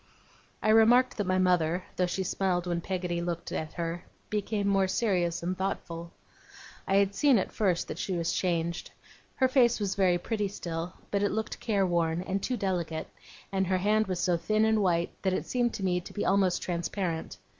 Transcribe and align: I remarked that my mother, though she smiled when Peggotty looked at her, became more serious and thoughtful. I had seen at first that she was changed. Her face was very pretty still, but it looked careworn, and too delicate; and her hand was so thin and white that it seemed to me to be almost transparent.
I 0.63 0.69
remarked 0.69 1.17
that 1.17 1.27
my 1.27 1.37
mother, 1.37 1.83
though 1.95 2.07
she 2.07 2.23
smiled 2.23 2.65
when 2.65 2.81
Peggotty 2.81 3.21
looked 3.21 3.51
at 3.51 3.73
her, 3.73 4.03
became 4.31 4.67
more 4.67 4.87
serious 4.87 5.43
and 5.43 5.55
thoughtful. 5.55 6.11
I 6.87 6.95
had 6.95 7.13
seen 7.13 7.37
at 7.37 7.51
first 7.51 7.87
that 7.87 7.99
she 7.99 8.13
was 8.13 8.33
changed. 8.33 8.89
Her 9.35 9.47
face 9.47 9.79
was 9.79 9.93
very 9.93 10.17
pretty 10.17 10.47
still, 10.47 10.95
but 11.11 11.21
it 11.21 11.29
looked 11.29 11.59
careworn, 11.59 12.23
and 12.23 12.41
too 12.41 12.57
delicate; 12.57 13.09
and 13.51 13.67
her 13.67 13.77
hand 13.77 14.07
was 14.07 14.19
so 14.19 14.37
thin 14.37 14.65
and 14.65 14.81
white 14.81 15.11
that 15.21 15.33
it 15.33 15.45
seemed 15.45 15.75
to 15.75 15.83
me 15.83 16.01
to 16.01 16.13
be 16.13 16.25
almost 16.25 16.63
transparent. 16.63 17.37